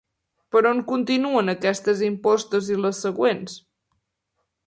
Per 0.53 0.61
on 0.69 0.79
continuen 0.91 1.53
aquestes 1.53 2.01
impostes 2.09 2.71
i 2.77 2.79
les 2.87 3.05
següents? 3.07 3.61